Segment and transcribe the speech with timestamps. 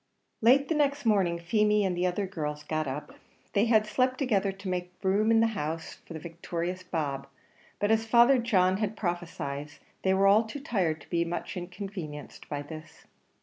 [0.41, 3.13] Late the next morning, Feemy and the other girls got up;
[3.53, 7.27] they had slept together to make room in the house for the victorious Bob,
[7.79, 12.49] but as Father John had prophesied, they were all too tired to be much inconvenienced
[12.49, 13.05] by this.